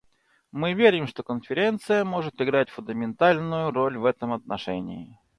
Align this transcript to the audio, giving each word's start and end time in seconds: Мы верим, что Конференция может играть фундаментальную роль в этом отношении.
Мы 0.51 0.73
верим, 0.73 1.05
что 1.05 1.21
Конференция 1.21 2.03
может 2.03 2.41
играть 2.41 2.71
фундаментальную 2.71 3.69
роль 3.69 3.99
в 3.99 4.05
этом 4.05 4.33
отношении. 4.33 5.19